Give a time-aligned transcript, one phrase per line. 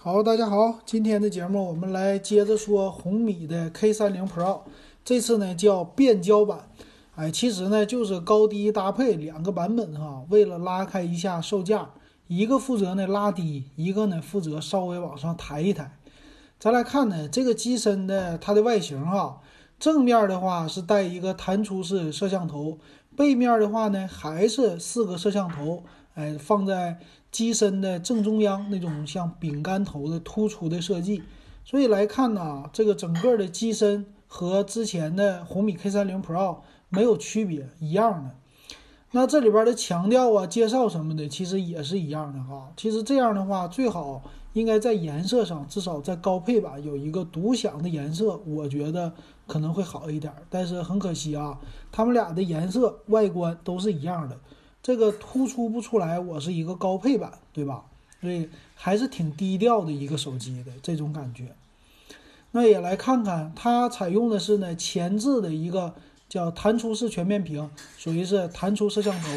[0.00, 4.60] 好，大家好，今天的节目我们来接着说红米的 K 三零 Pro，
[5.04, 6.70] 这次呢叫变焦版，
[7.16, 11.90] 哎，其实呢就是高低搭配两个版本哈，为了拉开一下售价，
[12.28, 15.98] 一个负责呢拉低，一个呢负责稍微往上抬一抬。
[16.60, 19.40] 咱来看呢这个机身的它的外形哈，
[19.80, 22.78] 正面的话是带一个弹出式摄像头，
[23.16, 25.82] 背面的话呢还是四个摄像头，
[26.14, 27.00] 哎，放在。
[27.30, 31.22] 机身的正中央那种像饼干头的突出的设计，
[31.64, 38.34] 所以来看呢，这个整个的机身和之前的红米 K 三零 Pro 没有区别，一样的。
[39.12, 42.70] 那这里边的强调啊、介绍什么的，其实也是一样的哈。
[42.76, 44.22] 其实这样的话，最好
[44.52, 49.10] 应该在颜色上，至少在高配版有一个独享的颜色，我觉得
[49.46, 50.30] 可能会好一点。
[50.50, 51.58] 但是很可惜啊，
[51.90, 54.38] 他们俩的颜色、外观都是一样的。
[54.88, 57.84] 这个突出不出来，我是一个高配版，对吧？
[58.22, 61.54] 所以还是挺低调的一个手机的这种感觉。
[62.52, 65.92] 那也来看看，它采用的是呢前置的一个
[66.26, 69.28] 叫弹出式全面屏，属于是弹出摄像头。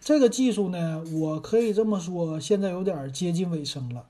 [0.00, 4.04] 这个技术呢，我可以这么说，现在有点接近尾声了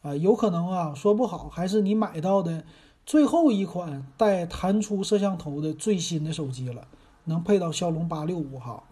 [0.00, 2.64] 啊，有可能啊，说不好还是你买到的
[3.04, 6.88] 最后一款带弹出摄像头的最新的手机了，
[7.24, 8.82] 能配到骁龙八六五哈。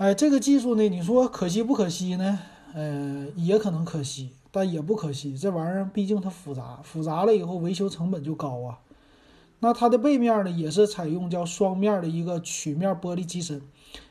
[0.00, 2.38] 哎，这个技术呢，你说可惜不可惜呢？
[2.72, 5.36] 呃，也可能可惜，但也不可惜。
[5.36, 8.78] 这玩意儿毕竟它复杂，复杂了以后维修成本就高啊。
[9.58, 13.60] 那它的背面呢，也是采用叫双面的一个曲面玻璃机身，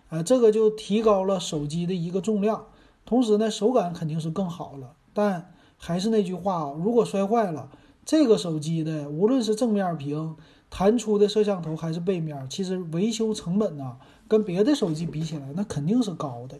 [0.10, 2.66] 啊，这个就提高了手机的一个重量，
[3.04, 4.92] 同时呢，手感肯定是更好了。
[5.16, 7.68] 但还是那句话啊，如果摔坏了，
[8.06, 10.36] 这个手机的无论是正面屏、
[10.70, 13.98] 弹出的摄像头还是背面，其实维修成本呢？
[14.28, 16.60] 跟别的手机比起来，那肯定是高的，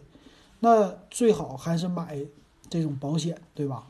[0.58, 2.18] 那最好还是买
[2.68, 3.86] 这种保险，对吧？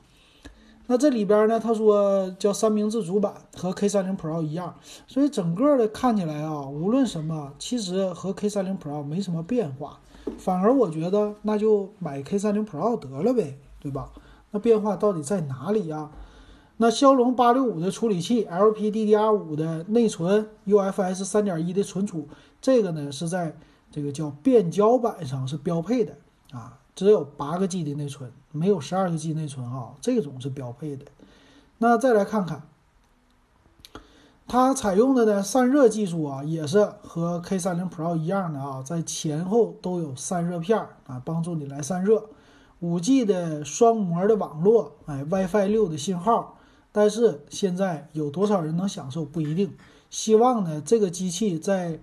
[0.87, 4.75] 那这里边呢，他说叫三明治主板和 K 三零 Pro 一样，
[5.07, 10.01] 所以整个的看起来啊，无论什么，其实和 K 三零 Pro 没什么变化，
[10.37, 14.11] 反而我觉得那就买 K 三零 Pro 得了呗，对吧？
[14.51, 16.11] 那变化到底在哪里呀？
[16.83, 22.27] 那骁龙八六五的处理器，LPDDR5 的内存，UFS 三点一的存储，
[22.61, 23.55] 这个呢是在。
[23.93, 26.17] 这个叫变焦版上是标配的
[26.53, 31.07] 啊，只有八个 G 的内存，没有十二个 G 内存啊，这种是标配的。
[31.79, 32.63] 那再来看看，
[34.47, 42.27] 它采用的呢散热技术啊，也是和 K 三零 Pro 一样的啊，在前后都有散热片啊，帮助你来散热。
[42.79, 46.59] 五 G 的双模的网络，哎，WiFi 六的信号，
[46.93, 49.73] 但是现在有多少人能享受不一定。
[50.09, 51.99] 希望呢这个机器在。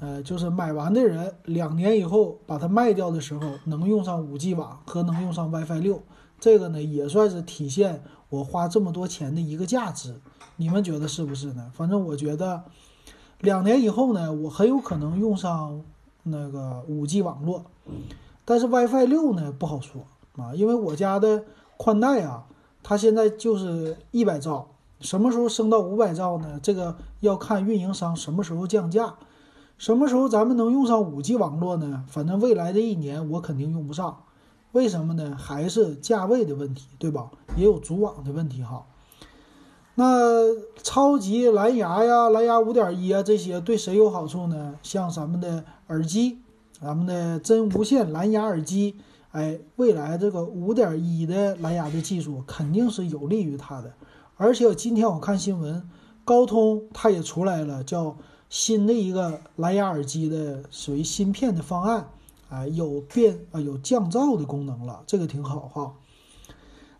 [0.00, 6.02] 呃，就是买完的人两年以后把它卖掉的时候，能用上五 G 网和能用上 WiFi 六，
[6.40, 10.16] 这个呢也算是体现我花这么多钱的一个价值。
[10.56, 11.70] 你们觉得是不是呢？
[11.72, 12.64] 反正我觉得，
[13.38, 15.80] 两年以后呢，我很有可能用上
[16.24, 17.64] 那个五 G 网络，
[18.44, 20.04] 但是 WiFi 六呢不好说
[20.36, 21.44] 啊，因为我家的
[21.76, 22.44] 宽带啊，
[22.82, 24.68] 它现在就是一百兆，
[25.00, 26.58] 什么时候升到五百兆呢？
[26.62, 29.14] 这个要看运营商什么时候降价。
[29.78, 32.04] 什么时候咱们能用上五 G 网络呢？
[32.08, 34.24] 反正未来的一年我肯定用不上，
[34.70, 35.36] 为什么呢？
[35.36, 37.30] 还是价位的问题，对吧？
[37.56, 38.84] 也有组网的问题哈。
[39.94, 44.74] 那超级蓝牙呀、蓝牙五点一啊这些对谁有好处呢？
[44.82, 46.38] 像咱们的耳机，
[46.80, 48.96] 咱们的真无线蓝牙耳机，
[49.32, 53.92] 哎，未来这个五点一的蓝牙的技术肯定是有利于它的。
[54.36, 55.86] 而且今天我看新闻，
[56.24, 58.16] 高通它也出来了，叫。
[58.52, 62.06] 新的一个蓝牙耳机的属于芯片的方案，
[62.50, 65.94] 啊，有变啊有降噪的功能了，这个挺好哈。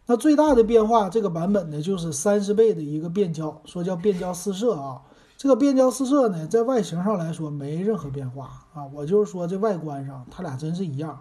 [0.07, 5.03] 那最大的变化，这个版本呢就是三十倍的一个变焦，说叫变焦四摄啊。
[5.37, 11.21] 这个变焦四摄呢，在外形上来说没任何变化啊，我就是说这外观上它俩真是一样。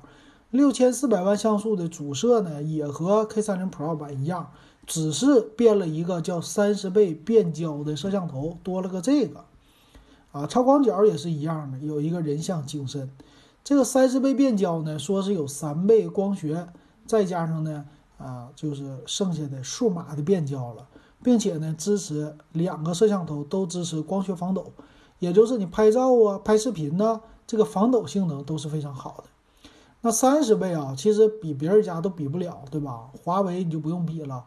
[0.51, 4.51] 六千四百万像素的主摄呢，也和 K 三零 Pro 版一样，
[4.85, 9.45] 只是变了一个叫三十倍变焦的摄像头，多了个这个。
[10.33, 13.09] 啊，超广角也是一样的，有一个人像景深。
[13.63, 16.67] 这个三十倍变焦呢，说是有三倍光学，
[17.05, 17.85] 再加上呢，
[18.17, 20.85] 啊，就是剩下的数码的变焦了，
[21.23, 24.73] 并且呢，支持两个摄像头都支持光学防抖，
[25.19, 29.23] 也就是你拍照啊、拍视频呢，这个防抖性能都是非常好的。
[30.01, 33.09] 那三十倍啊，其实比别人家都比不了，对吧？
[33.23, 34.45] 华为你就不用比了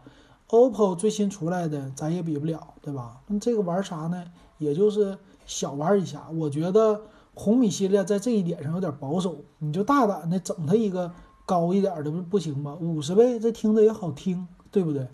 [0.49, 3.21] ，OPPO 最新出来的咱也比不了，对吧？
[3.29, 4.25] 那这个玩啥呢？
[4.59, 5.17] 也就是。
[5.47, 7.03] 小玩一下，我觉得
[7.35, 11.12] 红米系列在这一点上有点保守，你就大胆的整它一个
[11.45, 12.79] 高一点的不不行吗？
[12.81, 15.06] 五十倍，这听着也好听，对不对？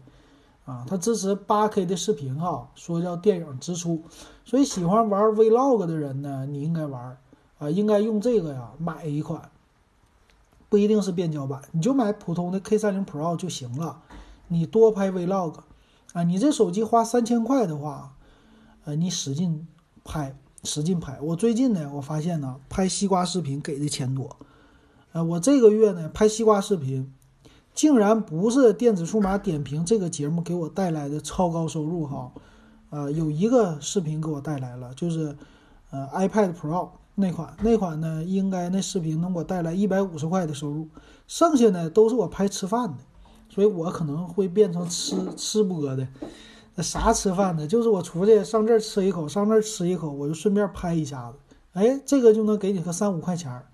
[0.66, 4.04] 啊，它支持八 K 的视频哈，说叫电影直出，
[4.44, 7.18] 所以喜欢玩 Vlog 的人呢，你应该玩
[7.58, 9.50] 啊，应该用这个呀，买一款，
[10.70, 14.00] 不一定是变焦版，你就买普通的 K30 Pro 就行了，
[14.48, 15.56] 你多拍 Vlog，
[16.14, 18.14] 啊，你这手机花三千块的话，
[18.84, 19.66] 呃，你使劲
[20.02, 20.34] 拍，
[20.64, 21.20] 使劲拍。
[21.20, 24.36] 我最近呢，我发现呢，拍西瓜视频给的钱多，
[25.12, 27.12] 呃，我这个月呢拍西瓜视频。
[27.72, 32.32] 竟然不是电子数码点评这个节目给我带来的超高收入哈，
[32.90, 35.36] 呃，有一个视频给我带来了，就是
[35.90, 40.88] 呃 iPad Pro 那款，那款呢应该那视频能给我带来一百五十块的收入，
[41.26, 42.98] 剩下呢都是我拍吃饭的，
[43.48, 46.06] 所以我可能会变成吃吃播的，
[46.74, 51.38] 那啥吃饭的，就是我出去上这儿吃一口，上那儿吃一口，我就顺便拍一下子，
[51.72, 53.66] 哎，这个就能给你个三五块钱儿。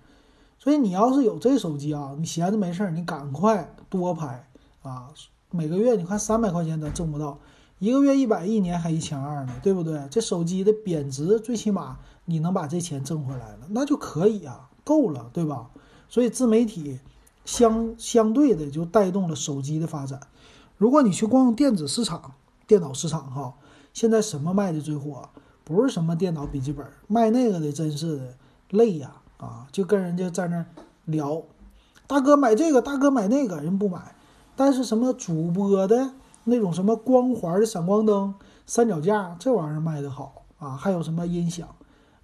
[0.59, 4.49] 所以你要是有这手机啊，你闲着没事儿，你赶快多拍
[4.81, 5.07] 啊！
[5.51, 7.39] 每个月你看三百块钱咱挣不到，
[7.79, 10.07] 一个月一百，一年还一千二呢，对不对？
[10.09, 15.69] 这手机的贬值，最起码你能把这钱挣回来了，那就可以啊，够了，对吧？
[16.09, 16.99] 所以自媒体
[17.45, 20.19] 相相对的就带动了手机的发展。
[20.77, 22.33] 如果你去逛电子市场、
[22.65, 23.53] 电脑市场哈，
[23.93, 25.29] 现在什么卖的最火？
[25.63, 28.35] 不是什么电脑笔记本，卖那个的真是
[28.69, 29.15] 累呀。
[29.37, 30.65] 啊，就跟人家在那
[31.05, 31.43] 聊，
[32.07, 34.15] 大哥买这个，大哥买那个，人不买。
[34.55, 36.13] 但是什么主播的
[36.47, 38.33] 那种什么光环的闪光灯、
[38.65, 40.75] 三脚架，这玩意儿卖的好啊。
[40.75, 41.67] 还有什么音响，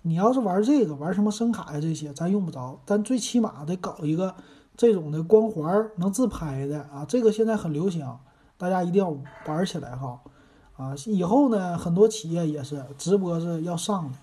[0.02, 2.80] 你要是玩这个，玩什么声卡呀这些，咱用不着。
[2.86, 4.34] 但最起码得搞一个
[4.76, 8.18] 这种的光环能自拍的啊，这个现在很流行，
[8.58, 9.16] 大家一定要
[9.46, 10.20] 玩起来哈。
[10.78, 14.18] 啊，以后呢，很多企业也是直播是要上的。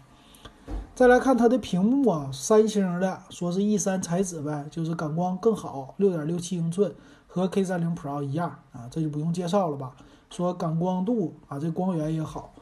[0.95, 6.95] 再来看它的屏幕啊，三星的，说是 E 三材质呗，就是感光更好，六点六七英寸，
[7.31, 9.93] 和 K 三零 Pro 一样啊，这就不用介绍了吧。
[10.29, 12.53] 说感光度啊，这光源也好。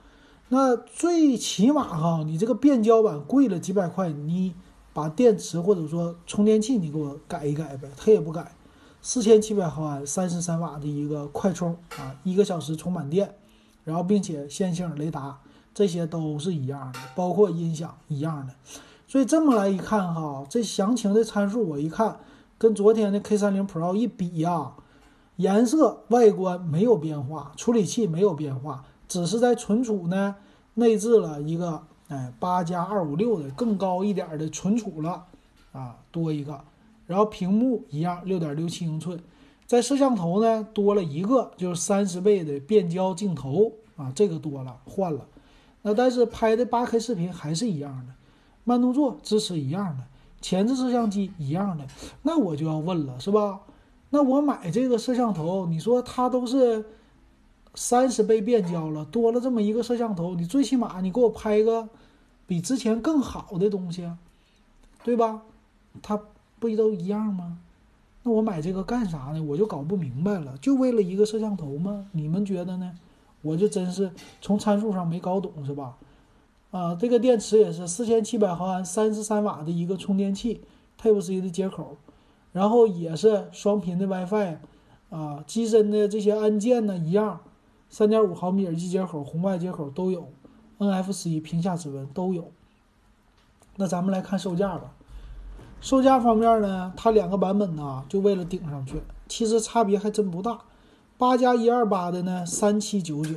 [0.51, 4.55] 那最起码哈，你这个变焦版贵了几百块，你
[4.93, 8.53] 把电池或者说充电器你给我改一改呗，它也不改。
[9.03, 13.35] 四千七百毫安，三十三瓦的一个快充啊，一个小时充满电，
[13.85, 15.39] 然后并且线性雷达。
[15.75, 18.55] 这些都是一样的，包括音响一样的，
[19.07, 22.19] 所以这么来一看哈，这详情的参数我一看，
[22.59, 24.73] 跟昨天的 K 三零 Pro 一比呀，
[25.37, 30.35] 颜色、外观没有变化，处理器没有变化，只是在存储呢
[30.75, 35.27] 内置了一个哎八加二五六的更高一点的存储了
[35.71, 36.61] 啊，多一个，
[37.07, 39.21] 然后屏幕一样六点六七英寸，
[39.65, 45.29] 在摄像头呢多了一个，就是三十倍的变焦镜头啊，这个多了换了。
[45.83, 48.15] 那但是拍的八 K 视频还是一样的，
[48.65, 50.03] 慢动作支持一样的，
[50.41, 51.87] 前置摄像机一样的，
[52.23, 53.61] 那我就要问了，是吧？
[54.11, 56.85] 那我买这个摄像头，你说它都是
[57.75, 61.89] 三十倍变焦了，多了这么一个摄像头，你最起码你给我拍个
[62.47, 64.11] 比之前更好的东西，
[65.05, 65.43] 对吧？
[66.01, 66.21] 它
[66.59, 67.59] 不都一样吗？
[68.23, 69.43] 那我买这个干啥呢？
[69.43, 72.07] 我就搞不明白了，就为了一个摄像头吗？
[72.13, 72.93] 你们觉得呢？
[73.43, 75.97] 我就真是从参数上没搞懂，是吧？
[76.71, 80.63] 啊，这个电池也是四千七百毫安，三十三瓦的一个充电器
[81.01, 81.97] ，Type C 的接口，
[82.53, 84.57] 然后也是双频的 WiFi，
[85.11, 87.41] 啊，机身的这些按键呢一样，
[87.89, 90.29] 三点五毫米耳机接口、红外接口都有
[90.79, 92.53] ，NFC 屏下指纹都有。
[93.77, 94.93] 那咱们来看售价吧。
[95.81, 100.59] 售价方面呢，它两个版本呢，就为了顶上去，其实差别还真不大。
[101.17, 103.37] 八加一二八的呢，三七九九，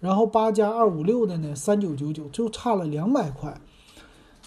[0.00, 3.60] 然后八加二五六的呢，三九九九，就差了两百块。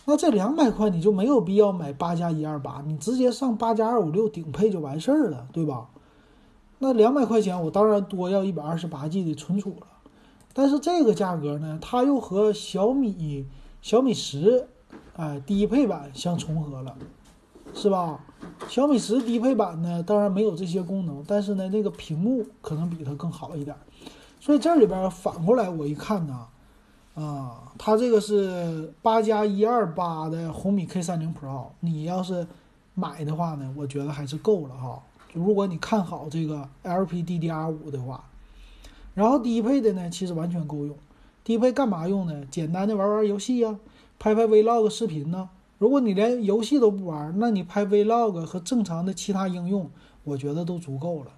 [0.06, 5.90] 那这两百块你就没有必要买八加一二八，你直接上八加二五六顶配就完事儿了，对吧？
[6.80, 9.88] 那两百块钱我当然多要一百二十八 G 的存储了，
[10.54, 13.46] 但是这个价格呢，它又和小米
[13.82, 14.68] 小米十，
[15.16, 16.96] 哎，低配版相重合了。
[17.74, 18.20] 是吧？
[18.68, 23.74] 小米十低配版呢，当然没有这些功能，但是呢，那个屏幕可能比它更好一点。
[24.42, 26.48] 所以这里边反过来我一看呢，
[27.14, 32.48] 啊，它这个是八加一二八的红米 K 三零 Pro，你要是
[32.96, 35.00] 买的话呢，我觉得还是够了哈。
[35.34, 38.24] 如果你看好这个 LPDDR5 的话，
[39.14, 40.96] 然后低配的呢，其实完全够用。
[41.44, 42.44] 低配干嘛用呢？
[42.50, 43.78] 简单的玩玩游戏呀，
[44.18, 45.50] 拍拍 Vlog 视频呢。
[45.78, 49.90] 如果你连游戏都不玩，那你拍 Vlog 和正常的其他应用，
[50.24, 51.32] 我觉得都足够了。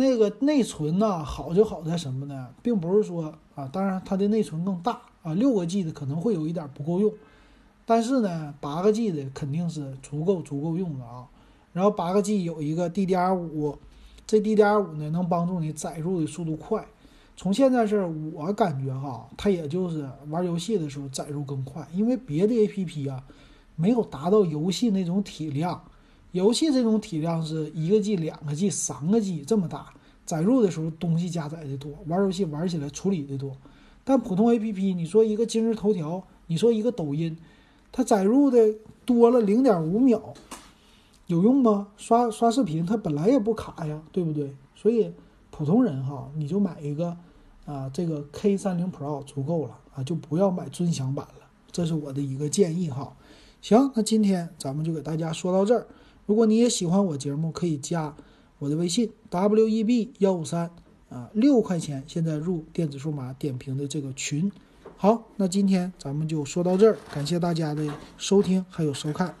[0.00, 2.48] 那个内存呢，好就好在什么呢？
[2.62, 7.12] 并不是说啊，当然它的内存更大啊，六个 G 的可能会有一点不够用，
[7.84, 11.28] 但是呢，八个 G 的肯定是足够足够用的啊。
[11.74, 13.76] 然后八个 G 有一个 DDR5，
[14.26, 16.82] 这 DDR5 呢能帮助你载入的速度快，
[17.36, 23.22] 从现在是我感觉哈，它也就是玩游戏的时候载入更快，因为别的 A P P 啊
[23.76, 25.84] 没有达到游戏那种体量，
[26.32, 29.92] 游戏这种体量是一个 G、两个 G、三个 G 这么大，
[30.24, 33.56] 载入的时候东西加载的多，玩游戏玩起来处理的多。
[34.04, 37.36] 但普通 A P P，你说一个今日头条，你说一个抖音，
[37.92, 40.34] 它载入的多了零点五秒，
[41.26, 41.88] 有用吗？
[41.96, 44.54] 刷刷视频它本来也不卡呀，对不对？
[44.74, 45.12] 所以
[45.50, 47.16] 普通人哈，你就买一个。
[47.66, 53.14] 啊，这个 K 三零 Pro 足够了啊，就不要买尊享版了，这是我的一个建议哈。
[53.60, 55.86] 行，那今天咱们就给大家说到这儿。
[56.30, 58.14] 如果你也喜欢我节目，可以加
[58.60, 60.70] 我的微信 W E B 幺五三
[61.08, 64.48] 啊，六块钱现在入电子数码点评的这个群。
[64.96, 67.84] 好，那今天咱们就说到这儿，感谢大家的
[68.16, 69.34] 收听还有收看。